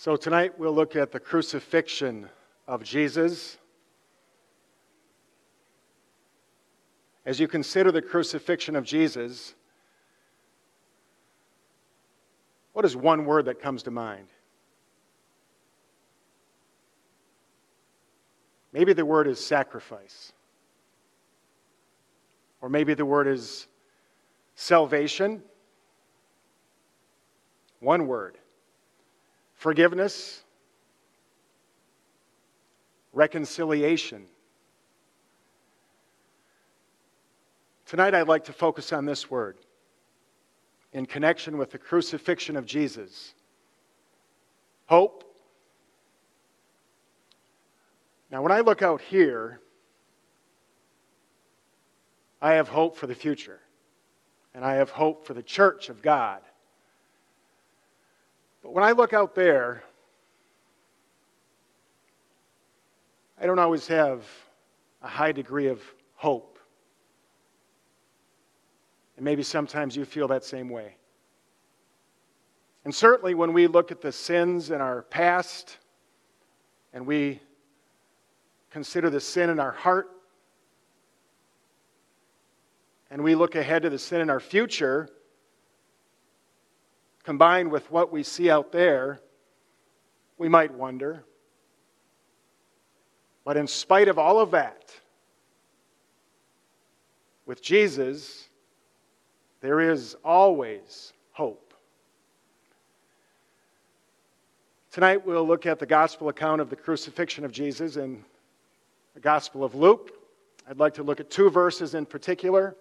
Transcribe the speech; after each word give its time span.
So 0.00 0.14
tonight 0.14 0.56
we'll 0.56 0.72
look 0.72 0.94
at 0.94 1.10
the 1.10 1.18
crucifixion 1.18 2.28
of 2.68 2.84
Jesus. 2.84 3.58
As 7.26 7.40
you 7.40 7.48
consider 7.48 7.90
the 7.90 8.00
crucifixion 8.00 8.76
of 8.76 8.84
Jesus, 8.84 9.56
what 12.74 12.84
is 12.84 12.94
one 12.94 13.24
word 13.24 13.46
that 13.46 13.60
comes 13.60 13.82
to 13.82 13.90
mind? 13.90 14.28
Maybe 18.72 18.92
the 18.92 19.04
word 19.04 19.26
is 19.26 19.44
sacrifice. 19.44 20.32
Or 22.60 22.68
maybe 22.68 22.94
the 22.94 23.04
word 23.04 23.26
is 23.26 23.66
salvation. 24.54 25.42
One 27.80 28.06
word 28.06 28.38
forgiveness, 29.58 30.42
reconciliation. 33.12 34.24
Tonight, 37.86 38.14
I'd 38.14 38.28
like 38.28 38.44
to 38.44 38.52
focus 38.52 38.92
on 38.92 39.04
this 39.04 39.30
word 39.30 39.56
in 40.92 41.06
connection 41.06 41.58
with 41.58 41.70
the 41.70 41.78
crucifixion 41.78 42.56
of 42.56 42.64
Jesus 42.64 43.34
hope. 44.86 45.24
Now, 48.30 48.42
when 48.42 48.52
I 48.52 48.60
look 48.60 48.80
out 48.80 49.00
here, 49.00 49.60
I 52.40 52.54
have 52.54 52.68
hope 52.68 52.96
for 52.96 53.06
the 53.06 53.14
future, 53.14 53.58
and 54.54 54.64
I 54.64 54.74
have 54.74 54.90
hope 54.90 55.26
for 55.26 55.34
the 55.34 55.42
church 55.42 55.88
of 55.88 56.00
God. 56.00 56.42
But 58.62 58.72
when 58.72 58.84
I 58.84 58.92
look 58.92 59.12
out 59.12 59.34
there, 59.34 59.82
I 63.40 63.46
don't 63.46 63.58
always 63.58 63.86
have 63.86 64.26
a 65.02 65.08
high 65.08 65.32
degree 65.32 65.68
of 65.68 65.80
hope. 66.14 66.58
And 69.16 69.24
maybe 69.24 69.42
sometimes 69.42 69.96
you 69.96 70.04
feel 70.04 70.28
that 70.28 70.44
same 70.44 70.68
way. 70.68 70.96
And 72.84 72.94
certainly 72.94 73.34
when 73.34 73.52
we 73.52 73.66
look 73.66 73.92
at 73.92 74.00
the 74.00 74.12
sins 74.12 74.70
in 74.70 74.80
our 74.80 75.02
past 75.02 75.78
and 76.92 77.06
we 77.06 77.40
consider 78.70 79.10
the 79.10 79.20
sin 79.20 79.50
in 79.50 79.60
our 79.60 79.72
heart 79.72 80.08
and 83.10 83.22
we 83.22 83.34
look 83.34 83.54
ahead 83.54 83.82
to 83.82 83.90
the 83.90 83.98
sin 83.98 84.20
in 84.20 84.30
our 84.30 84.40
future, 84.40 85.08
combined 87.28 87.70
with 87.70 87.90
what 87.90 88.10
we 88.10 88.22
see 88.22 88.48
out 88.48 88.72
there, 88.72 89.20
we 90.38 90.48
might 90.48 90.72
wonder. 90.72 91.22
But 93.44 93.58
in 93.58 93.66
spite 93.66 94.08
of 94.08 94.18
all 94.18 94.40
of 94.40 94.52
that, 94.52 94.90
with 97.44 97.60
Jesus, 97.60 98.48
there 99.60 99.78
is 99.78 100.16
always 100.24 101.12
hope. 101.32 101.74
Tonight 104.90 105.26
we'll 105.26 105.46
look 105.46 105.66
at 105.66 105.78
the 105.78 105.84
gospel 105.84 106.30
account 106.30 106.62
of 106.62 106.70
the 106.70 106.76
crucifixion 106.76 107.44
of 107.44 107.52
Jesus 107.52 107.98
in 107.98 108.24
the 109.12 109.20
Gospel 109.20 109.64
of 109.64 109.74
Luke. 109.74 110.12
I'd 110.66 110.78
like 110.78 110.94
to 110.94 111.02
look 111.02 111.20
at 111.20 111.28
two 111.28 111.50
verses 111.50 111.94
in 111.94 112.06
particular 112.06 112.74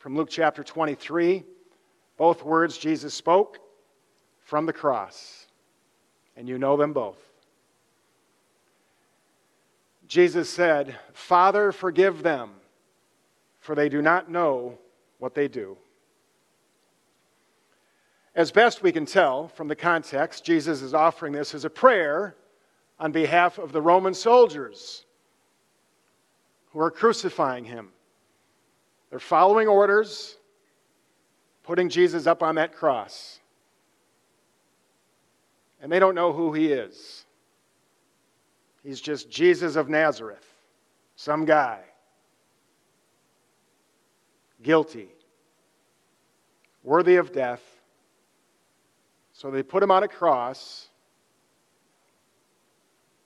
from 0.00 0.16
Luke 0.16 0.28
chapter 0.28 0.64
23. 0.64 1.44
Both 2.16 2.42
words 2.42 2.78
Jesus 2.78 3.14
spoke 3.14 3.60
from 4.46 4.64
the 4.64 4.72
cross, 4.72 5.46
and 6.36 6.48
you 6.48 6.56
know 6.56 6.76
them 6.76 6.92
both. 6.92 7.18
Jesus 10.06 10.48
said, 10.48 10.96
Father, 11.12 11.72
forgive 11.72 12.22
them, 12.22 12.50
for 13.58 13.74
they 13.74 13.88
do 13.88 14.00
not 14.00 14.30
know 14.30 14.78
what 15.18 15.34
they 15.34 15.48
do. 15.48 15.76
As 18.36 18.52
best 18.52 18.84
we 18.84 18.92
can 18.92 19.04
tell 19.04 19.48
from 19.48 19.66
the 19.66 19.74
context, 19.74 20.44
Jesus 20.44 20.80
is 20.80 20.94
offering 20.94 21.32
this 21.32 21.52
as 21.52 21.64
a 21.64 21.70
prayer 21.70 22.36
on 23.00 23.10
behalf 23.10 23.58
of 23.58 23.72
the 23.72 23.82
Roman 23.82 24.14
soldiers 24.14 25.04
who 26.70 26.78
are 26.78 26.90
crucifying 26.92 27.64
him. 27.64 27.88
They're 29.10 29.18
following 29.18 29.66
orders, 29.66 30.36
putting 31.64 31.88
Jesus 31.88 32.28
up 32.28 32.44
on 32.44 32.54
that 32.54 32.72
cross 32.72 33.40
and 35.86 35.92
they 35.92 36.00
don't 36.00 36.16
know 36.16 36.32
who 36.32 36.52
he 36.52 36.72
is. 36.72 37.24
He's 38.82 39.00
just 39.00 39.30
Jesus 39.30 39.76
of 39.76 39.88
Nazareth, 39.88 40.44
some 41.14 41.44
guy, 41.44 41.78
guilty, 44.64 45.10
worthy 46.82 47.14
of 47.14 47.32
death. 47.32 47.62
So 49.32 49.52
they 49.52 49.62
put 49.62 49.80
him 49.80 49.92
on 49.92 50.02
a 50.02 50.08
cross 50.08 50.88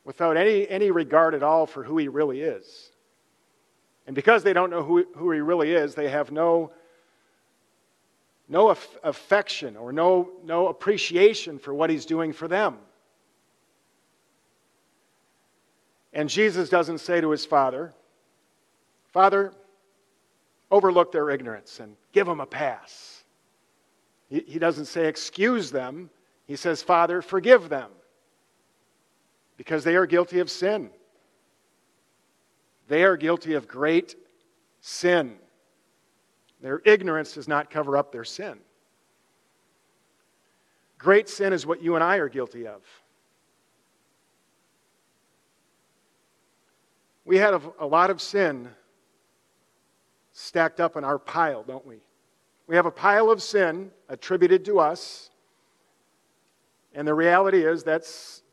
without 0.04 0.36
any, 0.36 0.68
any 0.68 0.90
regard 0.90 1.34
at 1.34 1.42
all 1.42 1.64
for 1.64 1.82
who 1.82 1.96
he 1.96 2.08
really 2.08 2.42
is. 2.42 2.90
And 4.06 4.14
because 4.14 4.42
they 4.42 4.52
don't 4.52 4.68
know 4.68 4.82
who, 4.82 5.06
who 5.16 5.30
he 5.30 5.40
really 5.40 5.72
is, 5.72 5.94
they 5.94 6.10
have 6.10 6.30
no 6.30 6.72
no 8.50 8.70
aff- 8.70 8.98
affection 9.04 9.76
or 9.76 9.92
no, 9.92 10.28
no 10.44 10.68
appreciation 10.68 11.58
for 11.58 11.72
what 11.72 11.88
he's 11.88 12.04
doing 12.04 12.32
for 12.32 12.48
them. 12.48 12.76
And 16.12 16.28
Jesus 16.28 16.68
doesn't 16.68 16.98
say 16.98 17.20
to 17.20 17.30
his 17.30 17.46
father, 17.46 17.94
Father, 19.12 19.52
overlook 20.70 21.12
their 21.12 21.30
ignorance 21.30 21.78
and 21.78 21.96
give 22.12 22.26
them 22.26 22.40
a 22.40 22.46
pass. 22.46 23.22
He, 24.28 24.40
he 24.40 24.58
doesn't 24.58 24.86
say, 24.86 25.06
Excuse 25.06 25.70
them. 25.70 26.10
He 26.46 26.56
says, 26.56 26.82
Father, 26.82 27.22
forgive 27.22 27.68
them 27.68 27.90
because 29.56 29.84
they 29.84 29.94
are 29.94 30.06
guilty 30.06 30.40
of 30.40 30.50
sin. 30.50 30.90
They 32.88 33.04
are 33.04 33.16
guilty 33.16 33.54
of 33.54 33.68
great 33.68 34.16
sin. 34.80 35.36
Their 36.62 36.82
ignorance 36.84 37.32
does 37.32 37.48
not 37.48 37.70
cover 37.70 37.96
up 37.96 38.12
their 38.12 38.24
sin. 38.24 38.58
Great 40.98 41.28
sin 41.28 41.52
is 41.52 41.66
what 41.66 41.82
you 41.82 41.94
and 41.94 42.04
I 42.04 42.16
are 42.16 42.28
guilty 42.28 42.66
of. 42.66 42.82
We 47.24 47.38
have 47.38 47.70
a 47.78 47.86
lot 47.86 48.10
of 48.10 48.20
sin 48.20 48.68
stacked 50.32 50.80
up 50.80 50.96
in 50.96 51.04
our 51.04 51.18
pile, 51.18 51.62
don't 51.62 51.86
we? 51.86 52.00
We 52.66 52.76
have 52.76 52.86
a 52.86 52.90
pile 52.90 53.30
of 53.30 53.42
sin 53.42 53.90
attributed 54.08 54.64
to 54.66 54.78
us, 54.78 55.30
and 56.94 57.06
the 57.06 57.14
reality 57.14 57.64
is 57.64 57.84
that 57.84 58.06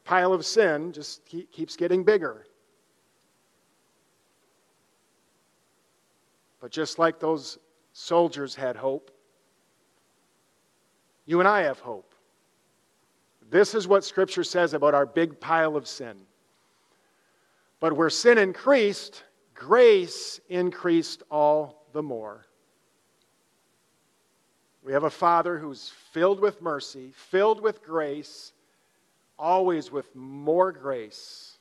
pile 0.03 0.31
of 0.31 0.45
sin 0.45 0.93
just 0.93 1.25
keeps 1.25 1.75
getting 1.75 2.03
bigger. 2.03 2.45
But 6.61 6.71
just 6.71 6.97
like 6.97 7.19
those 7.19 7.59
soldiers 7.97 8.53
had 8.53 8.75
hope. 8.75 9.09
You 11.25 11.39
and 11.39 11.47
I 11.47 11.61
have 11.63 11.79
hope. 11.79 12.13
This 13.49 13.73
is 13.73 13.87
what 13.87 14.05
Scripture 14.05 14.43
says 14.43 14.75
about 14.75 14.93
our 14.93 15.07
big 15.07 15.39
pile 15.39 15.75
of 15.75 15.87
sin. 15.87 16.15
But 17.79 17.93
where 17.93 18.11
sin 18.11 18.37
increased, 18.37 19.23
grace 19.55 20.39
increased 20.47 21.23
all 21.31 21.87
the 21.91 22.03
more. 22.03 22.45
We 24.83 24.93
have 24.93 25.05
a 25.05 25.09
Father 25.09 25.57
who's 25.57 25.91
filled 26.11 26.39
with 26.39 26.61
mercy, 26.61 27.13
filled 27.15 27.61
with 27.61 27.83
grace, 27.83 28.53
always 29.39 29.91
with 29.91 30.15
more 30.15 30.71
grace. 30.71 31.57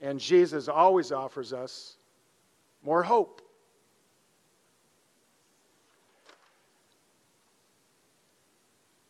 And 0.00 0.20
Jesus 0.20 0.68
always 0.68 1.10
offers 1.10 1.52
us 1.52 1.96
more 2.84 3.02
hope. 3.02 3.42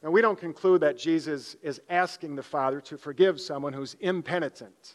And 0.02 0.12
we 0.12 0.22
don't 0.22 0.38
conclude 0.38 0.82
that 0.82 0.96
Jesus 0.96 1.56
is 1.62 1.80
asking 1.90 2.36
the 2.36 2.42
Father 2.42 2.80
to 2.82 2.96
forgive 2.96 3.40
someone 3.40 3.72
who's 3.72 3.94
impenitent, 4.00 4.94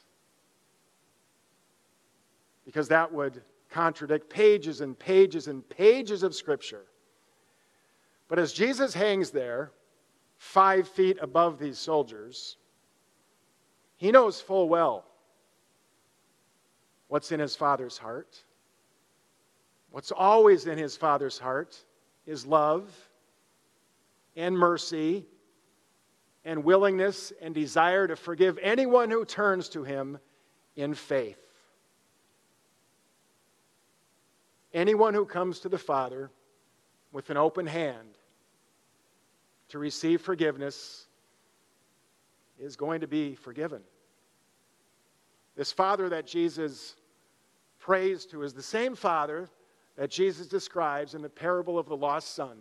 because 2.65 2.88
that 2.88 3.11
would 3.11 3.41
contradict 3.69 4.29
pages 4.29 4.81
and 4.81 4.97
pages 4.97 5.47
and 5.47 5.67
pages 5.67 6.23
of 6.23 6.33
Scripture. 6.33 6.85
But 8.29 8.39
as 8.39 8.53
Jesus 8.53 8.94
hangs 8.94 9.31
there, 9.31 9.71
five 10.38 10.88
feet 10.88 11.17
above 11.21 11.59
these 11.59 11.77
soldiers, 11.77 12.57
he 13.97 14.11
knows 14.11 14.39
full 14.39 14.69
well 14.69 15.05
what's 17.09 17.31
in 17.31 17.39
his 17.39 17.55
Father's 17.55 17.97
heart. 17.97 18.44
What's 19.91 20.11
always 20.11 20.65
in 20.65 20.77
his 20.77 20.97
Father's 20.97 21.38
heart 21.38 21.77
is 22.25 22.45
love 22.45 22.91
and 24.35 24.57
mercy 24.57 25.25
and 26.45 26.63
willingness 26.63 27.31
and 27.41 27.53
desire 27.53 28.07
to 28.07 28.15
forgive 28.15 28.57
anyone 28.62 29.09
who 29.09 29.25
turns 29.25 29.69
to 29.69 29.83
him 29.83 30.19
in 30.75 30.94
faith. 30.94 31.39
Anyone 34.74 35.13
who 35.13 35.25
comes 35.25 35.59
to 35.59 35.69
the 35.69 35.77
Father 35.77 36.31
with 37.12 37.30
an 37.30 37.38
open 37.38 37.68
hand 37.68 38.18
to 39.69 39.80
receive 39.80 40.21
forgiveness 40.21 41.06
is 42.59 42.75
going 42.75 43.01
to 43.01 43.07
be 43.07 43.36
forgiven. 43.36 43.81
This 45.56 45.71
Father 45.71 46.09
that 46.09 46.25
Jesus 46.25 46.95
prays 47.79 48.25
to 48.27 48.41
is 48.41 48.53
the 48.53 48.63
same 48.63 48.95
Father 48.95 49.50
that 49.95 50.09
Jesus 50.09 50.47
describes 50.47 51.13
in 51.13 51.21
the 51.21 51.29
parable 51.29 51.77
of 51.77 51.88
the 51.88 51.95
lost 51.95 52.33
son. 52.33 52.57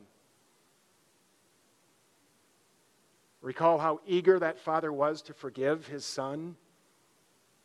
Recall 3.43 3.79
how 3.79 4.01
eager 4.07 4.39
that 4.39 4.59
father 4.59 4.93
was 4.93 5.21
to 5.23 5.35
forgive 5.35 5.87
his 5.87 6.05
son 6.05 6.57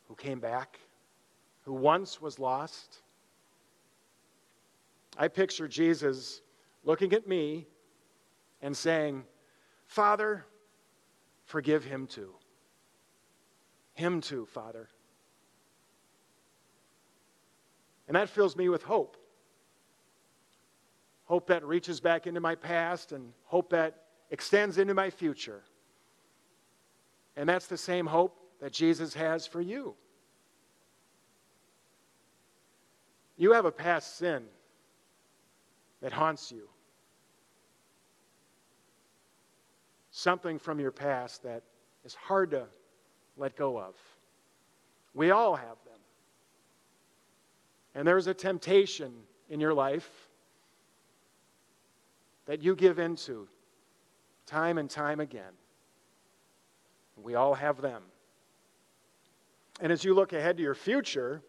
who 0.08 0.16
came 0.16 0.40
back, 0.40 0.80
who 1.62 1.72
once 1.72 2.20
was 2.20 2.40
lost. 2.40 2.98
I 5.16 5.28
picture 5.28 5.68
Jesus 5.68 6.42
looking 6.82 7.12
at 7.12 7.28
me 7.28 7.68
and 8.60 8.76
saying, 8.76 9.24
Father, 9.86 10.44
forgive 11.44 11.84
him 11.84 12.08
too. 12.08 12.34
Him 13.94 14.20
too, 14.20 14.46
Father. 14.46 14.88
And 18.08 18.16
that 18.16 18.28
fills 18.28 18.56
me 18.56 18.68
with 18.68 18.82
hope. 18.82 19.16
Hope 21.24 21.46
that 21.48 21.64
reaches 21.64 22.00
back 22.00 22.26
into 22.26 22.40
my 22.40 22.54
past 22.54 23.12
and 23.12 23.32
hope 23.44 23.70
that 23.70 24.07
extends 24.30 24.78
into 24.78 24.94
my 24.94 25.10
future. 25.10 25.62
And 27.36 27.48
that's 27.48 27.66
the 27.66 27.76
same 27.76 28.06
hope 28.06 28.36
that 28.60 28.72
Jesus 28.72 29.14
has 29.14 29.46
for 29.46 29.60
you. 29.60 29.94
You 33.36 33.52
have 33.52 33.64
a 33.64 33.70
past 33.70 34.18
sin 34.18 34.42
that 36.02 36.12
haunts 36.12 36.50
you. 36.50 36.68
Something 40.10 40.58
from 40.58 40.80
your 40.80 40.90
past 40.90 41.44
that 41.44 41.62
is 42.04 42.14
hard 42.14 42.50
to 42.50 42.66
let 43.36 43.56
go 43.56 43.78
of. 43.78 43.94
We 45.14 45.30
all 45.30 45.54
have 45.54 45.68
them. 45.84 46.00
And 47.94 48.06
there's 48.06 48.26
a 48.26 48.34
temptation 48.34 49.12
in 49.48 49.60
your 49.60 49.74
life 49.74 50.10
that 52.46 52.62
you 52.62 52.74
give 52.74 52.98
into 52.98 53.46
time 54.48 54.78
and 54.78 54.88
time 54.88 55.20
again. 55.20 55.52
We 57.16 57.34
all 57.34 57.54
have 57.54 57.80
them. 57.80 58.02
And 59.80 59.92
as 59.92 60.02
you 60.02 60.14
look 60.14 60.32
ahead 60.32 60.56
to 60.56 60.62
your 60.62 60.74
future, 60.74 61.42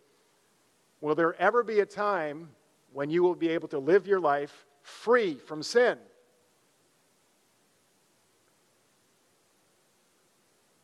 will 1.01 1.16
there 1.16 1.34
ever 1.42 1.63
be 1.63 1.80
a 1.80 1.86
time 1.86 2.50
when 2.92 3.10
you 3.10 3.24
will 3.24 3.36
be 3.36 3.50
able 3.50 3.68
to 3.69 3.80
live 3.80 4.06
your 4.06 4.19
life 4.19 4.66
free 4.81 5.36
from 5.36 5.63
sin? 5.63 5.98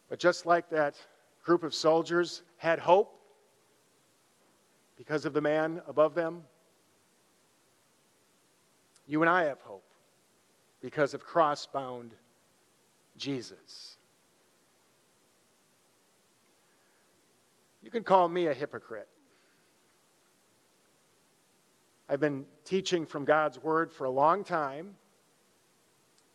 But 0.09 0.19
just 0.19 0.45
like 0.45 0.69
that 0.69 0.95
group 1.43 1.63
of 1.63 1.73
soldiers 1.73 2.43
had 2.57 2.79
hope 2.79 3.19
because 4.95 5.25
of 5.25 5.33
the 5.33 5.41
man 5.41 5.81
above 5.87 6.15
them, 6.15 6.43
you 9.07 9.21
and 9.21 9.29
I 9.29 9.43
have 9.43 9.59
hope 9.61 9.84
because 10.85 11.15
of 11.15 11.25
cross 11.25 11.65
bound 11.65 12.11
Jesus. 13.17 13.97
You 17.81 17.89
can 17.89 18.03
call 18.03 18.29
me 18.29 18.45
a 18.45 18.53
hypocrite. 18.53 19.07
I've 22.07 22.19
been 22.19 22.45
teaching 22.65 23.07
from 23.07 23.25
God's 23.25 23.57
Word 23.57 23.91
for 23.91 24.03
a 24.03 24.11
long 24.11 24.43
time, 24.43 24.93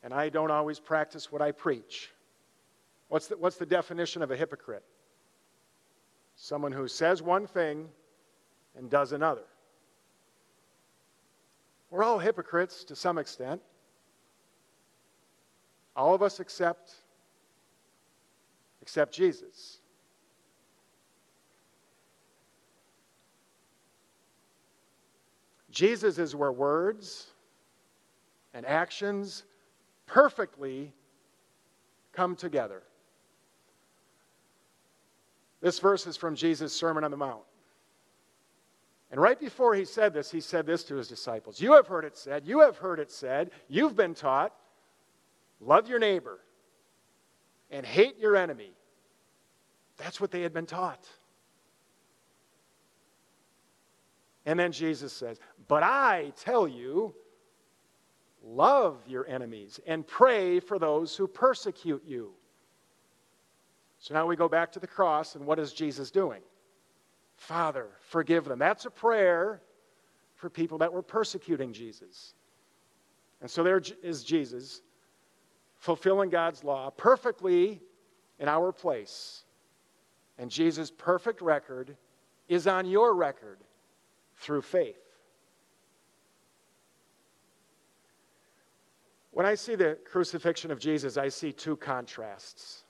and 0.02 0.12
I 0.12 0.30
don't 0.30 0.50
always 0.50 0.80
practice 0.80 1.30
what 1.30 1.40
I 1.40 1.52
preach. 1.52 2.10
What's 3.06 3.28
the, 3.28 3.36
what's 3.36 3.56
the 3.56 3.66
definition 3.66 4.20
of 4.20 4.32
a 4.32 4.36
hypocrite? 4.36 4.82
Someone 6.34 6.72
who 6.72 6.88
says 6.88 7.22
one 7.22 7.46
thing 7.46 7.88
and 8.76 8.90
does 8.90 9.12
another. 9.12 9.46
We're 11.88 12.02
all 12.02 12.18
hypocrites 12.18 12.82
to 12.82 12.96
some 12.96 13.16
extent. 13.16 13.60
All 16.00 16.14
of 16.14 16.22
us 16.22 16.40
except 16.40 16.94
except 18.80 19.12
Jesus. 19.12 19.80
Jesus 25.70 26.16
is 26.16 26.34
where 26.34 26.50
words 26.50 27.26
and 28.54 28.64
actions 28.64 29.44
perfectly 30.06 30.90
come 32.12 32.34
together. 32.34 32.82
This 35.60 35.80
verse 35.80 36.06
is 36.06 36.16
from 36.16 36.34
Jesus' 36.34 36.72
Sermon 36.72 37.04
on 37.04 37.10
the 37.10 37.18
Mount. 37.18 37.42
And 39.10 39.20
right 39.20 39.38
before 39.38 39.74
he 39.74 39.84
said 39.84 40.14
this, 40.14 40.30
he 40.30 40.40
said 40.40 40.64
this 40.64 40.82
to 40.84 40.94
his 40.94 41.08
disciples 41.08 41.60
You 41.60 41.74
have 41.74 41.86
heard 41.86 42.06
it 42.06 42.16
said, 42.16 42.46
you 42.46 42.60
have 42.60 42.78
heard 42.78 43.00
it 43.00 43.10
said, 43.10 43.50
you've 43.68 43.96
been 43.96 44.14
taught, 44.14 44.54
love 45.60 45.88
your 45.88 45.98
neighbor 45.98 46.40
and 47.70 47.84
hate 47.86 48.18
your 48.18 48.36
enemy. 48.36 48.72
That's 49.96 50.20
what 50.20 50.30
they 50.30 50.42
had 50.42 50.52
been 50.52 50.66
taught. 50.66 51.06
And 54.46 54.58
then 54.58 54.72
Jesus 54.72 55.12
says, 55.12 55.38
But 55.68 55.82
I 55.82 56.32
tell 56.36 56.66
you, 56.66 57.14
love 58.42 58.98
your 59.06 59.26
enemies 59.28 59.78
and 59.86 60.06
pray 60.06 60.60
for 60.60 60.78
those 60.78 61.14
who 61.14 61.26
persecute 61.26 62.02
you. 62.06 62.32
So 63.98 64.14
now 64.14 64.26
we 64.26 64.34
go 64.34 64.48
back 64.48 64.72
to 64.72 64.80
the 64.80 64.86
cross, 64.86 65.34
and 65.34 65.46
what 65.46 65.58
is 65.58 65.74
Jesus 65.74 66.10
doing? 66.10 66.40
Father, 67.36 67.88
forgive 68.00 68.46
them. 68.46 68.58
That's 68.58 68.86
a 68.86 68.90
prayer 68.90 69.60
for 70.36 70.48
people 70.48 70.78
that 70.78 70.90
were 70.90 71.02
persecuting 71.02 71.72
Jesus. 71.72 72.34
And 73.42 73.50
so 73.50 73.62
there 73.62 73.82
is 74.02 74.24
Jesus 74.24 74.80
fulfilling 75.80 76.30
God's 76.30 76.62
law 76.62 76.90
perfectly 76.90 77.80
in 78.38 78.48
our 78.48 78.70
place. 78.70 79.42
And 80.38 80.50
Jesus' 80.50 80.90
perfect 80.90 81.42
record 81.42 81.96
is 82.48 82.66
on 82.66 82.86
your 82.86 83.14
record 83.14 83.58
through 84.36 84.62
faith. 84.62 85.00
When 89.32 89.46
I 89.46 89.54
see 89.54 89.74
the 89.74 89.98
crucifixion 90.04 90.70
of 90.70 90.78
Jesus, 90.78 91.16
I 91.16 91.28
see 91.28 91.52
two 91.52 91.76
contrasts. 91.76 92.84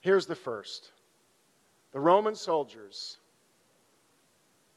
Here's 0.00 0.26
the 0.26 0.34
first 0.34 0.92
the 1.92 2.00
Roman 2.00 2.34
soldiers. 2.34 3.18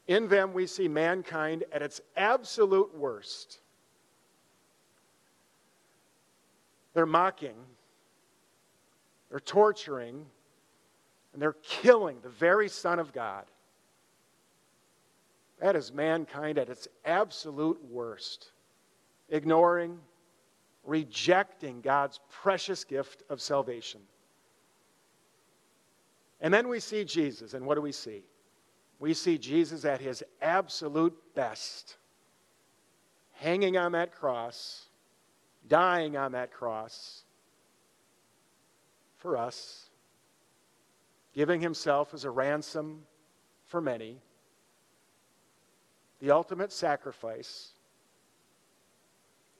In 0.06 0.28
them, 0.28 0.52
we 0.52 0.66
see 0.66 0.86
mankind 0.86 1.64
at 1.72 1.80
its 1.80 2.02
absolute 2.14 2.94
worst. 2.94 3.60
They're 6.94 7.06
mocking, 7.06 7.56
they're 9.28 9.40
torturing, 9.40 10.24
and 11.32 11.42
they're 11.42 11.56
killing 11.62 12.18
the 12.22 12.28
very 12.28 12.68
Son 12.68 12.98
of 12.98 13.12
God. 13.12 13.44
That 15.60 15.76
is 15.76 15.92
mankind 15.92 16.58
at 16.58 16.68
its 16.68 16.88
absolute 17.04 17.82
worst, 17.90 18.52
ignoring, 19.28 19.98
rejecting 20.84 21.80
God's 21.80 22.20
precious 22.30 22.84
gift 22.84 23.22
of 23.28 23.40
salvation. 23.40 24.00
And 26.40 26.52
then 26.52 26.68
we 26.68 26.78
see 26.78 27.04
Jesus, 27.04 27.54
and 27.54 27.64
what 27.64 27.74
do 27.76 27.80
we 27.80 27.92
see? 27.92 28.22
We 28.98 29.14
see 29.14 29.38
Jesus 29.38 29.84
at 29.84 30.00
his 30.00 30.22
absolute 30.42 31.14
best, 31.34 31.96
hanging 33.32 33.76
on 33.76 33.92
that 33.92 34.12
cross, 34.12 34.86
dying 35.68 36.16
on 36.16 36.32
that 36.32 36.52
cross 36.52 37.24
for 39.18 39.36
us, 39.36 39.90
giving 41.32 41.60
himself 41.60 42.12
as 42.14 42.24
a 42.24 42.30
ransom 42.30 43.02
for 43.66 43.80
many 43.80 44.20
the 46.24 46.30
ultimate 46.30 46.72
sacrifice, 46.72 47.72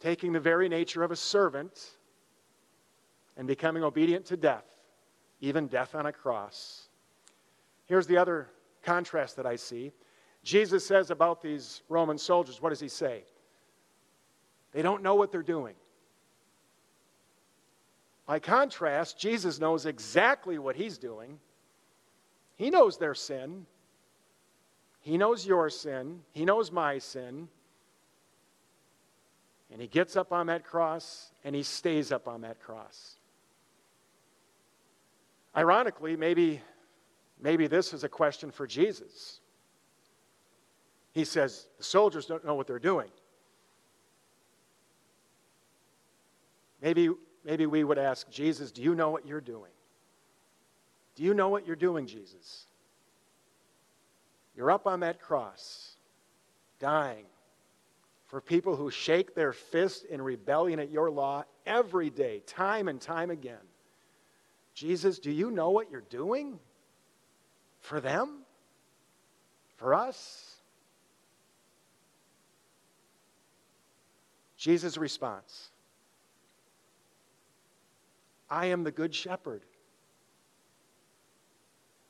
taking 0.00 0.32
the 0.32 0.40
very 0.40 0.66
nature 0.66 1.02
of 1.02 1.10
a 1.10 1.16
servant 1.16 1.90
and 3.36 3.46
becoming 3.46 3.84
obedient 3.84 4.24
to 4.24 4.36
death, 4.36 4.64
even 5.42 5.66
death 5.66 5.94
on 5.94 6.06
a 6.06 6.12
cross. 6.12 6.88
Here's 7.84 8.06
the 8.06 8.16
other 8.16 8.48
contrast 8.82 9.36
that 9.36 9.44
I 9.44 9.56
see. 9.56 9.92
Jesus 10.42 10.86
says 10.86 11.10
about 11.10 11.42
these 11.42 11.82
Roman 11.90 12.16
soldiers, 12.16 12.62
what 12.62 12.70
does 12.70 12.80
he 12.80 12.88
say? 12.88 13.24
They 14.72 14.80
don't 14.80 15.02
know 15.02 15.16
what 15.16 15.32
they're 15.32 15.42
doing. 15.42 15.74
By 18.26 18.38
contrast, 18.38 19.18
Jesus 19.18 19.60
knows 19.60 19.86
exactly 19.86 20.58
what 20.58 20.76
he's 20.76 20.96
doing. 20.96 21.38
He 22.56 22.70
knows 22.70 22.96
their 22.96 23.14
sin. 23.14 23.66
He 25.00 25.18
knows 25.18 25.46
your 25.46 25.68
sin. 25.68 26.20
He 26.32 26.44
knows 26.44 26.72
my 26.72 26.98
sin. 26.98 27.48
And 29.70 29.80
he 29.80 29.88
gets 29.88 30.16
up 30.16 30.32
on 30.32 30.46
that 30.46 30.64
cross 30.64 31.32
and 31.44 31.54
he 31.54 31.62
stays 31.62 32.12
up 32.12 32.28
on 32.28 32.42
that 32.42 32.60
cross. 32.60 33.16
Ironically, 35.56 36.16
maybe, 36.16 36.62
maybe 37.40 37.66
this 37.66 37.92
is 37.92 38.04
a 38.04 38.08
question 38.08 38.50
for 38.50 38.66
Jesus. 38.66 39.40
He 41.12 41.24
says, 41.24 41.68
The 41.78 41.84
soldiers 41.84 42.26
don't 42.26 42.44
know 42.44 42.54
what 42.54 42.66
they're 42.66 42.78
doing. 42.78 43.10
Maybe, 46.82 47.08
maybe 47.44 47.66
we 47.66 47.84
would 47.84 47.98
ask 47.98 48.28
Jesus, 48.30 48.72
Do 48.72 48.82
you 48.82 48.94
know 48.94 49.10
what 49.10 49.26
you're 49.26 49.40
doing? 49.40 49.72
Do 51.14 51.22
you 51.22 51.34
know 51.34 51.48
what 51.48 51.66
you're 51.66 51.76
doing, 51.76 52.06
Jesus? 52.06 52.66
You're 54.56 54.70
up 54.70 54.86
on 54.86 55.00
that 55.00 55.20
cross, 55.20 55.96
dying 56.78 57.26
for 58.26 58.40
people 58.40 58.74
who 58.74 58.90
shake 58.90 59.34
their 59.34 59.52
fist 59.52 60.04
in 60.06 60.20
rebellion 60.20 60.80
at 60.80 60.90
your 60.90 61.10
law 61.10 61.44
every 61.66 62.10
day, 62.10 62.42
time 62.46 62.88
and 62.88 63.00
time 63.00 63.30
again. 63.30 63.62
Jesus, 64.74 65.20
do 65.20 65.30
you 65.30 65.52
know 65.52 65.70
what 65.70 65.90
you're 65.90 66.00
doing 66.00 66.58
for 67.80 68.00
them? 68.00 68.40
For 69.76 69.94
us? 69.94 70.56
Jesus' 74.56 74.96
response 74.96 75.70
I 78.54 78.66
am 78.66 78.84
the 78.84 78.92
good 78.92 79.12
shepherd. 79.12 79.62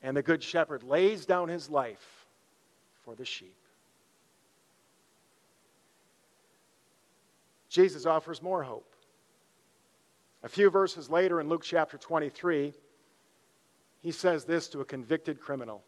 And 0.03 0.15
the 0.15 0.21
good 0.21 0.43
shepherd 0.43 0.83
lays 0.83 1.25
down 1.25 1.49
his 1.49 1.71
life 1.71 2.27
for 3.03 3.15
the 3.15 3.25
sheep. 3.25 3.55
Jesus 7.67 8.05
offers 8.05 8.43
more 8.43 8.61
hope. 8.61 8.93
A 10.43 10.47
few 10.47 10.69
verses 10.69 11.09
later 11.09 11.41
in 11.41 11.49
Luke 11.49 11.63
chapter 11.63 11.97
23, 11.97 12.75
he 14.03 14.11
says 14.11 14.45
this 14.45 14.67
to 14.67 14.81
a 14.81 14.85
convicted 14.85 15.41
criminal 15.41 15.81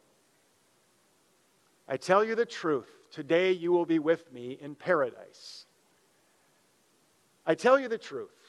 I 1.88 1.98
tell 1.98 2.24
you 2.24 2.34
the 2.34 2.48
truth, 2.48 2.90
today 3.12 3.52
you 3.52 3.72
will 3.72 3.86
be 3.86 4.00
with 4.00 4.34
me 4.34 4.58
in 4.60 4.74
paradise. 4.74 5.68
I 7.46 7.54
tell 7.54 7.80
you 7.80 7.88
the 7.88 7.98
truth. 8.00 8.47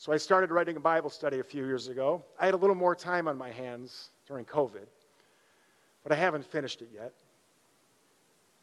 So 0.00 0.14
I 0.14 0.16
started 0.16 0.50
writing 0.50 0.78
a 0.78 0.80
Bible 0.80 1.10
study 1.10 1.40
a 1.40 1.44
few 1.44 1.66
years 1.66 1.88
ago. 1.88 2.24
I 2.38 2.46
had 2.46 2.54
a 2.54 2.56
little 2.56 2.74
more 2.74 2.96
time 2.96 3.28
on 3.28 3.36
my 3.36 3.50
hands 3.50 4.08
during 4.26 4.46
COVID, 4.46 4.86
but 6.02 6.10
I 6.10 6.14
haven't 6.14 6.46
finished 6.46 6.80
it 6.80 6.88
yet. 6.90 7.12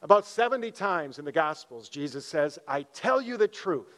About 0.01 0.25
70 0.25 0.71
times 0.71 1.19
in 1.19 1.25
the 1.25 1.31
Gospels, 1.31 1.89
Jesus 1.89 2.25
says, 2.25 2.57
I 2.67 2.81
tell 2.91 3.21
you 3.21 3.37
the 3.37 3.47
truth. 3.47 3.93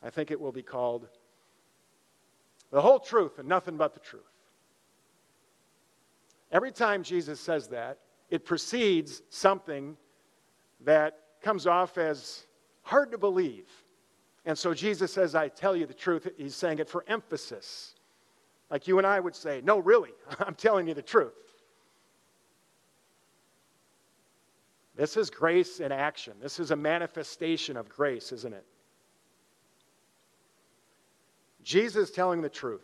I 0.00 0.10
think 0.10 0.30
it 0.30 0.40
will 0.40 0.52
be 0.52 0.62
called 0.62 1.08
the 2.70 2.80
whole 2.80 3.00
truth 3.00 3.40
and 3.40 3.48
nothing 3.48 3.76
but 3.76 3.94
the 3.94 4.00
truth. 4.00 4.22
Every 6.52 6.70
time 6.70 7.02
Jesus 7.02 7.40
says 7.40 7.66
that, 7.70 7.98
it 8.30 8.44
precedes 8.44 9.22
something 9.30 9.96
that 10.84 11.18
comes 11.42 11.66
off 11.66 11.98
as 11.98 12.46
hard 12.82 13.10
to 13.10 13.18
believe. 13.18 13.66
And 14.46 14.56
so 14.56 14.72
Jesus 14.72 15.12
says, 15.12 15.34
I 15.34 15.48
tell 15.48 15.76
you 15.76 15.86
the 15.86 15.94
truth. 15.94 16.28
He's 16.38 16.54
saying 16.54 16.78
it 16.78 16.88
for 16.88 17.04
emphasis. 17.08 17.96
Like 18.70 18.86
you 18.86 18.98
and 18.98 19.06
I 19.06 19.18
would 19.18 19.34
say, 19.34 19.60
No, 19.62 19.78
really, 19.78 20.12
I'm 20.38 20.54
telling 20.54 20.86
you 20.86 20.94
the 20.94 21.02
truth. 21.02 21.34
This 24.94 25.16
is 25.16 25.28
grace 25.28 25.80
in 25.80 25.92
action. 25.92 26.34
This 26.40 26.58
is 26.58 26.70
a 26.70 26.76
manifestation 26.76 27.76
of 27.76 27.88
grace, 27.88 28.32
isn't 28.32 28.54
it? 28.54 28.64
Jesus 31.62 32.10
telling 32.10 32.40
the 32.40 32.48
truth. 32.48 32.80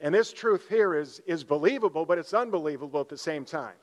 And 0.00 0.14
this 0.14 0.32
truth 0.32 0.68
here 0.68 0.94
is, 0.94 1.20
is 1.26 1.42
believable, 1.42 2.04
but 2.04 2.18
it's 2.18 2.34
unbelievable 2.34 3.00
at 3.00 3.08
the 3.08 3.18
same 3.18 3.44
time. 3.44 3.74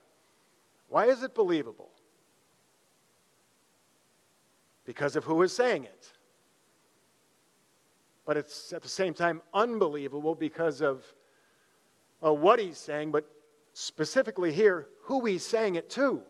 Why 0.88 1.08
is 1.08 1.24
it 1.24 1.34
believable? 1.34 1.90
Because 4.86 5.16
of 5.16 5.24
who 5.24 5.42
is 5.42 5.54
saying 5.54 5.86
it. 5.86 6.12
But 8.26 8.38
it's 8.38 8.74
at 8.74 8.82
the 8.82 8.90
same 8.90 9.14
time 9.14 9.42
unbelievable 9.54 10.36
because 10.36 10.82
of 10.82 11.06
well, 12.22 12.38
what 12.38 12.58
he's 12.58 12.78
saying, 12.78 13.12
but 13.12 13.26
specifically 13.74 14.54
here, 14.54 14.88
who 15.04 15.26
he's 15.26 15.46
saying 15.46 15.76
it 15.76 15.90
to. 15.90 16.22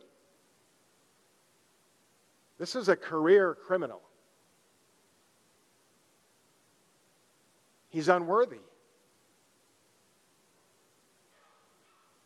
This 2.58 2.76
is 2.76 2.90
a 2.90 2.96
career 2.96 3.56
criminal. 3.56 4.02
He's 7.90 8.10
unworthy. 8.10 8.62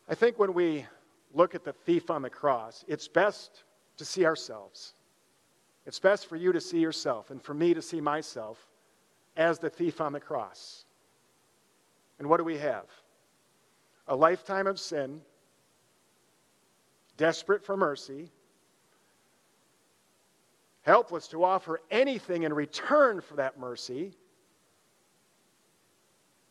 I 0.08 0.14
think 0.14 0.38
when 0.38 0.54
we 0.54 0.86
look 1.34 1.54
at 1.54 1.64
the 1.64 1.74
thief 1.74 2.10
on 2.10 2.22
the 2.22 2.30
cross, 2.30 2.86
it's 2.88 3.06
best 3.06 3.64
to 3.98 4.04
see 4.06 4.24
ourselves. 4.24 4.94
It's 5.88 5.98
best 5.98 6.26
for 6.26 6.36
you 6.36 6.52
to 6.52 6.60
see 6.60 6.80
yourself 6.80 7.30
and 7.30 7.40
for 7.42 7.54
me 7.54 7.72
to 7.72 7.80
see 7.80 8.02
myself 8.02 8.62
as 9.38 9.58
the 9.58 9.70
thief 9.70 10.02
on 10.02 10.12
the 10.12 10.20
cross. 10.20 10.84
And 12.18 12.28
what 12.28 12.36
do 12.36 12.44
we 12.44 12.58
have? 12.58 12.84
A 14.06 14.14
lifetime 14.14 14.66
of 14.66 14.78
sin, 14.78 15.22
desperate 17.16 17.64
for 17.64 17.74
mercy, 17.74 18.30
helpless 20.82 21.26
to 21.28 21.42
offer 21.42 21.80
anything 21.90 22.42
in 22.42 22.52
return 22.52 23.22
for 23.22 23.36
that 23.36 23.58
mercy 23.58 24.12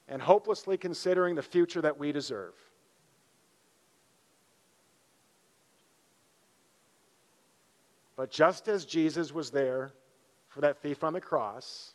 and 0.08 0.20
hopelessly 0.20 0.78
considering 0.78 1.36
the 1.36 1.44
future 1.44 1.82
that 1.82 2.00
we 2.00 2.12
deserve. 2.12 2.56
But 8.18 8.32
just 8.32 8.68
as 8.68 8.84
Jesus 8.84 9.32
was 9.32 9.52
there 9.52 9.94
for 10.50 10.60
that 10.62 10.82
thief 10.82 11.04
on 11.04 11.14
the 11.14 11.22
cross, 11.22 11.94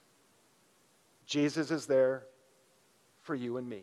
Jesus 1.27 1.71
is 1.71 1.85
there 1.85 2.23
for 3.21 3.35
you 3.35 3.57
and 3.59 3.69
me. 3.69 3.83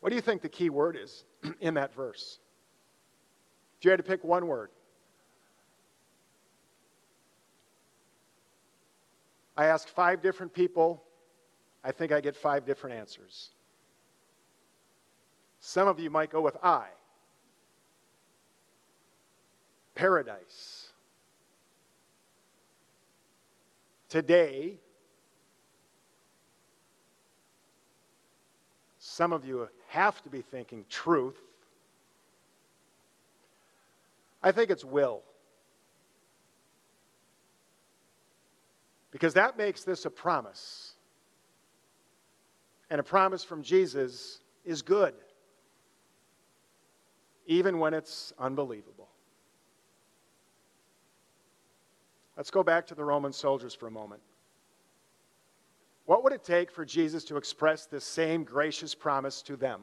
What 0.00 0.10
do 0.10 0.16
you 0.16 0.22
think 0.22 0.42
the 0.42 0.50
key 0.50 0.68
word 0.68 0.98
is 1.00 1.24
in 1.60 1.74
that 1.74 1.94
verse? 1.94 2.38
If 3.78 3.86
you 3.86 3.90
had 3.90 3.96
to 3.96 4.02
pick 4.02 4.22
one 4.22 4.46
word, 4.46 4.68
I 9.56 9.66
asked 9.66 9.88
five 9.88 10.20
different 10.20 10.52
people. 10.52 11.02
I 11.82 11.90
think 11.90 12.12
I 12.12 12.20
get 12.20 12.36
five 12.36 12.66
different 12.66 12.96
answers. 12.96 13.50
Some 15.60 15.88
of 15.88 15.98
you 15.98 16.10
might 16.10 16.28
go 16.28 16.42
with 16.42 16.58
I. 16.62 16.88
Paradise. 19.94 20.88
Today, 24.08 24.78
some 28.98 29.32
of 29.32 29.44
you 29.44 29.68
have 29.88 30.22
to 30.22 30.28
be 30.28 30.40
thinking 30.40 30.84
truth. 30.88 31.40
I 34.42 34.52
think 34.52 34.70
it's 34.70 34.84
will. 34.84 35.22
Because 39.10 39.34
that 39.34 39.56
makes 39.56 39.84
this 39.84 40.04
a 40.04 40.10
promise. 40.10 40.94
And 42.90 43.00
a 43.00 43.04
promise 43.04 43.44
from 43.44 43.62
Jesus 43.62 44.40
is 44.64 44.82
good, 44.82 45.14
even 47.46 47.78
when 47.78 47.94
it's 47.94 48.32
unbelievable. 48.38 49.03
Let's 52.36 52.50
go 52.50 52.62
back 52.62 52.86
to 52.88 52.94
the 52.94 53.04
Roman 53.04 53.32
soldiers 53.32 53.74
for 53.74 53.86
a 53.86 53.90
moment. 53.90 54.20
What 56.06 56.22
would 56.24 56.32
it 56.32 56.44
take 56.44 56.70
for 56.70 56.84
Jesus 56.84 57.24
to 57.24 57.36
express 57.36 57.86
this 57.86 58.04
same 58.04 58.44
gracious 58.44 58.94
promise 58.94 59.40
to 59.42 59.56
them? 59.56 59.82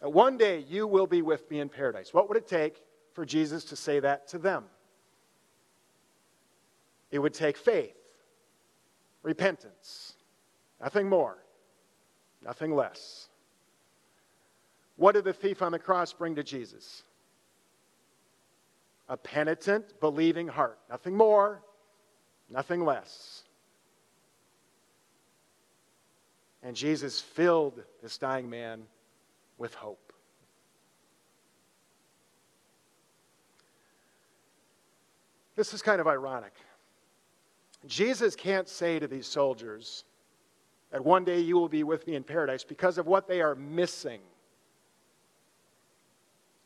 That 0.00 0.10
one 0.10 0.36
day 0.36 0.64
you 0.68 0.86
will 0.86 1.06
be 1.06 1.22
with 1.22 1.50
me 1.50 1.60
in 1.60 1.68
paradise. 1.68 2.14
What 2.14 2.28
would 2.28 2.38
it 2.38 2.46
take 2.46 2.82
for 3.12 3.24
Jesus 3.24 3.64
to 3.66 3.76
say 3.76 4.00
that 4.00 4.28
to 4.28 4.38
them? 4.38 4.64
It 7.10 7.18
would 7.18 7.34
take 7.34 7.58
faith, 7.58 7.96
repentance, 9.22 10.14
nothing 10.80 11.08
more, 11.08 11.36
nothing 12.42 12.74
less. 12.74 13.28
What 14.96 15.12
did 15.14 15.24
the 15.24 15.32
thief 15.32 15.60
on 15.60 15.72
the 15.72 15.78
cross 15.78 16.12
bring 16.12 16.34
to 16.36 16.42
Jesus? 16.42 17.02
A 19.12 19.16
penitent, 19.18 20.00
believing 20.00 20.48
heart. 20.48 20.78
Nothing 20.88 21.14
more, 21.14 21.62
nothing 22.48 22.82
less. 22.82 23.42
And 26.62 26.74
Jesus 26.74 27.20
filled 27.20 27.82
this 28.02 28.16
dying 28.16 28.48
man 28.48 28.84
with 29.58 29.74
hope. 29.74 30.14
This 35.56 35.74
is 35.74 35.82
kind 35.82 36.00
of 36.00 36.06
ironic. 36.06 36.54
Jesus 37.86 38.34
can't 38.34 38.66
say 38.66 38.98
to 38.98 39.06
these 39.06 39.26
soldiers 39.26 40.04
that 40.90 41.04
one 41.04 41.22
day 41.22 41.40
you 41.40 41.56
will 41.56 41.68
be 41.68 41.84
with 41.84 42.06
me 42.06 42.14
in 42.14 42.24
paradise 42.24 42.64
because 42.64 42.96
of 42.96 43.06
what 43.06 43.28
they 43.28 43.42
are 43.42 43.56
missing. 43.56 44.20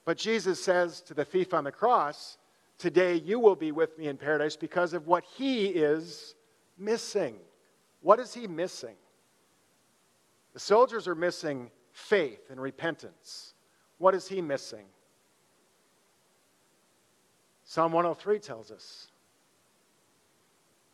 But 0.07 0.17
Jesus 0.17 0.63
says 0.63 1.03
to 1.03 1.15
the 1.15 1.25
thief 1.25 1.53
on 1.53 1.65
the 1.65 1.73
cross, 1.73 2.39
Today 2.79 3.15
you 3.17 3.41
will 3.41 3.57
be 3.57 3.73
with 3.73 3.99
me 3.99 4.07
in 4.07 4.17
paradise 4.17 4.55
because 4.55 4.93
of 4.93 5.07
what 5.07 5.25
he 5.25 5.67
is 5.67 6.35
missing. 6.79 7.37
What 8.03 8.21
is 8.21 8.33
he 8.33 8.47
missing? 8.47 8.95
The 10.53 10.61
soldiers 10.61 11.09
are 11.09 11.15
missing 11.15 11.71
faith 11.93 12.51
and 12.51 12.61
repentance. 12.61 13.55
What 13.99 14.15
is 14.15 14.29
he 14.29 14.41
missing? 14.43 14.85
Psalm 17.65 17.93
103 17.93 18.39
tells 18.39 18.71
us 18.71 19.09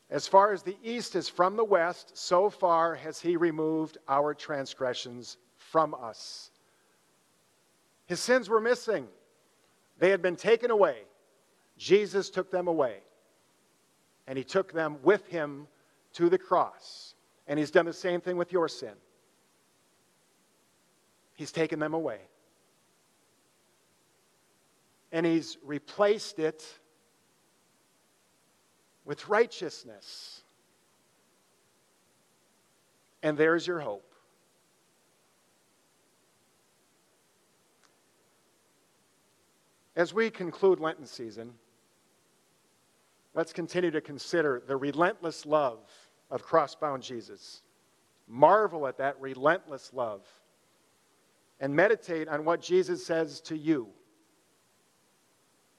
As 0.08 0.26
far 0.26 0.52
as 0.52 0.62
the 0.62 0.76
east 0.82 1.16
is 1.16 1.28
from 1.28 1.56
the 1.56 1.64
west, 1.64 2.16
so 2.16 2.48
far 2.48 2.94
has 2.94 3.20
he 3.20 3.36
removed 3.36 3.98
our 4.08 4.32
transgressions 4.34 5.36
from 5.56 5.94
us. 6.00 6.51
His 8.12 8.20
sins 8.20 8.50
were 8.50 8.60
missing, 8.60 9.08
they 9.98 10.10
had 10.10 10.20
been 10.20 10.36
taken 10.36 10.70
away. 10.70 10.98
Jesus 11.78 12.28
took 12.28 12.50
them 12.50 12.68
away. 12.68 12.98
And 14.26 14.36
he 14.36 14.44
took 14.44 14.70
them 14.70 14.98
with 15.02 15.26
him 15.28 15.66
to 16.12 16.28
the 16.28 16.36
cross. 16.36 17.14
And 17.46 17.58
he's 17.58 17.70
done 17.70 17.86
the 17.86 17.92
same 17.94 18.20
thing 18.20 18.36
with 18.36 18.52
your 18.52 18.68
sin. 18.68 18.92
He's 21.36 21.52
taken 21.52 21.78
them 21.78 21.94
away. 21.94 22.18
And 25.10 25.24
he's 25.24 25.56
replaced 25.64 26.38
it 26.38 26.62
with 29.06 29.26
righteousness. 29.26 30.42
And 33.22 33.38
there's 33.38 33.66
your 33.66 33.80
hope. 33.80 34.11
As 39.94 40.14
we 40.14 40.30
conclude 40.30 40.80
Lenten 40.80 41.06
season, 41.06 41.52
let's 43.34 43.52
continue 43.52 43.90
to 43.90 44.00
consider 44.00 44.62
the 44.66 44.76
relentless 44.76 45.44
love 45.44 45.80
of 46.30 46.42
cross-bound 46.42 47.02
Jesus. 47.02 47.62
Marvel 48.26 48.86
at 48.86 48.98
that 48.98 49.20
relentless 49.20 49.90
love 49.92 50.26
and 51.60 51.74
meditate 51.76 52.28
on 52.28 52.44
what 52.44 52.62
Jesus 52.62 53.04
says 53.04 53.40
to 53.42 53.56
you. 53.56 53.88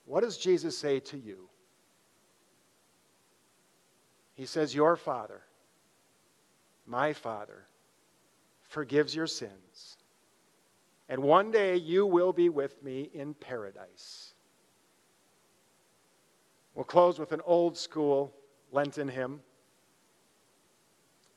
What 0.06 0.22
does 0.22 0.36
Jesus 0.36 0.76
say 0.78 1.00
to 1.00 1.18
you? 1.18 1.48
He 4.34 4.46
says, 4.46 4.74
Your 4.74 4.96
Father, 4.96 5.42
my 6.86 7.12
Father, 7.12 7.66
forgives 8.68 9.14
your 9.14 9.26
sins. 9.26 9.96
And 11.08 11.22
one 11.22 11.50
day 11.50 11.76
you 11.76 12.06
will 12.06 12.32
be 12.32 12.48
with 12.48 12.82
me 12.82 13.10
in 13.12 13.34
paradise. 13.34 14.34
We'll 16.74 16.84
close 16.84 17.18
with 17.18 17.32
an 17.32 17.42
old 17.44 17.76
school 17.76 18.32
Lenten 18.72 19.08
hymn. 19.08 19.40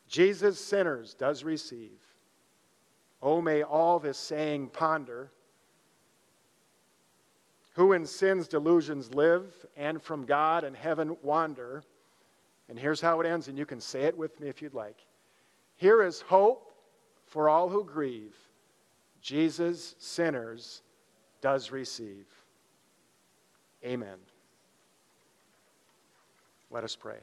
Jesus 0.07 0.59
sinners 0.59 1.13
does 1.13 1.43
receive. 1.43 1.99
Oh, 3.21 3.41
may 3.41 3.61
all 3.61 3.99
this 3.99 4.17
saying 4.17 4.69
ponder. 4.69 5.31
Who 7.73 7.93
in 7.93 8.05
sin's 8.05 8.47
delusions 8.47 9.13
live 9.13 9.53
and 9.75 10.01
from 10.01 10.25
God 10.25 10.63
and 10.63 10.75
heaven 10.75 11.17
wander. 11.21 11.83
And 12.69 12.79
here's 12.79 13.01
how 13.01 13.21
it 13.21 13.27
ends, 13.27 13.47
and 13.47 13.57
you 13.57 13.65
can 13.65 13.79
say 13.79 14.03
it 14.03 14.17
with 14.17 14.39
me 14.39 14.47
if 14.47 14.61
you'd 14.61 14.73
like. 14.73 14.97
Here 15.75 16.01
is 16.01 16.21
hope 16.21 16.73
for 17.25 17.49
all 17.49 17.69
who 17.69 17.83
grieve. 17.83 18.35
Jesus, 19.27 19.93
sinners, 19.99 20.83
does 21.41 21.69
receive. 21.69 22.27
Amen. 23.83 24.15
Let 26.71 26.85
us 26.85 26.95
pray. 26.95 27.17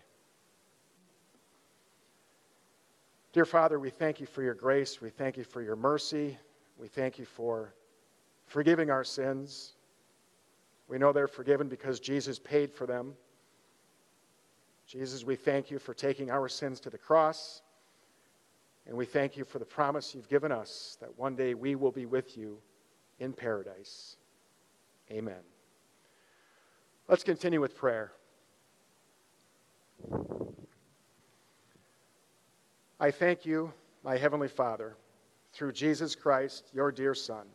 Dear 3.33 3.47
Father, 3.47 3.81
we 3.81 3.89
thank 3.89 4.21
you 4.21 4.27
for 4.27 4.43
your 4.43 4.53
grace. 4.53 5.01
We 5.01 5.09
thank 5.09 5.39
you 5.39 5.45
for 5.45 5.63
your 5.63 5.77
mercy. 5.77 6.37
We 6.79 6.89
thank 6.89 7.19
you 7.19 7.25
for 7.25 7.73
forgiving 8.49 8.91
our 8.91 9.03
sins. 9.03 9.73
We 10.89 10.99
know 10.99 11.11
they're 11.11 11.27
forgiven 11.27 11.69
because 11.69 12.01
Jesus 12.01 12.39
paid 12.39 12.71
for 12.71 12.87
them. 12.87 13.15
Jesus, 14.87 15.25
we 15.25 15.37
thank 15.37 15.71
you 15.71 15.79
for 15.79 15.95
taking 15.95 16.31
our 16.31 16.51
sins 16.51 16.81
to 16.81 16.91
the 16.91 16.99
cross. 16.99 17.63
And 18.87 18.97
we 18.97 19.07
thank 19.07 19.37
you 19.37 19.45
for 19.45 19.59
the 19.59 19.65
promise 19.65 20.15
you've 20.15 20.29
given 20.29 20.53
us 20.53 20.99
that 21.01 21.19
one 21.19 21.37
day 21.37 21.55
we 21.55 21.75
will 21.75 21.93
be 21.93 22.07
with 22.07 22.37
you 22.37 22.59
in 23.19 23.33
paradise. 23.33 24.17
Amen. 25.11 25.41
Let's 27.09 27.25
continue 27.25 27.61
with 27.61 27.77
prayer. 27.77 28.13
I 33.01 33.11
thank 33.11 33.45
you, 33.45 33.73
my 34.03 34.17
Heavenly 34.17 34.49
Father, 34.49 34.97
through 35.53 35.73
Jesus 35.73 36.15
Christ, 36.15 36.71
your 36.73 36.91
dear 36.93 37.15
Son, 37.15 37.47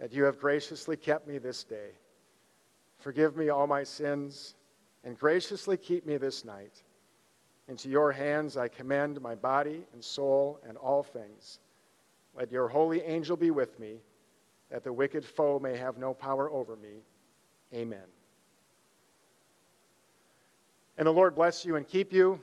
that 0.00 0.12
you 0.12 0.24
have 0.24 0.38
graciously 0.38 0.96
kept 0.96 1.26
me 1.26 1.38
this 1.38 1.64
day. 1.64 1.90
Forgive 2.98 3.36
me 3.36 3.48
all 3.48 3.66
my 3.66 3.84
sins 3.84 4.54
and 5.04 5.18
graciously 5.18 5.76
keep 5.76 6.06
me 6.06 6.16
this 6.16 6.44
night. 6.44 6.82
Into 7.68 7.90
your 7.90 8.12
hands 8.12 8.56
I 8.56 8.68
commend 8.68 9.20
my 9.20 9.34
body 9.34 9.84
and 9.92 10.02
soul 10.02 10.58
and 10.66 10.76
all 10.78 11.02
things. 11.02 11.60
Let 12.34 12.50
your 12.50 12.68
holy 12.68 13.02
angel 13.02 13.36
be 13.36 13.50
with 13.50 13.78
me, 13.78 13.96
that 14.70 14.84
the 14.84 14.92
wicked 14.92 15.24
foe 15.24 15.58
may 15.58 15.76
have 15.76 15.98
no 15.98 16.14
power 16.14 16.50
over 16.50 16.76
me. 16.76 17.02
Amen. 17.74 18.04
And 20.96 21.06
the 21.06 21.12
Lord 21.12 21.34
bless 21.34 21.64
you 21.64 21.76
and 21.76 21.86
keep 21.86 22.12
you. 22.12 22.40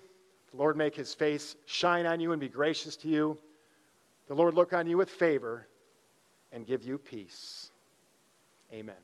The 0.52 0.58
Lord 0.58 0.78
make 0.78 0.96
his 0.96 1.14
face 1.14 1.56
shine 1.66 2.06
on 2.06 2.20
you 2.20 2.32
and 2.32 2.40
be 2.40 2.48
gracious 2.48 2.96
to 2.98 3.08
you. 3.08 3.38
The 4.28 4.36
Lord 4.36 4.54
look 4.54 4.74
on 4.74 4.88
you 4.88 4.98
with 4.98 5.10
favor 5.10 5.68
and 6.52 6.66
give 6.66 6.84
you 6.84 6.98
peace. 6.98 7.72
Amen. 8.74 8.96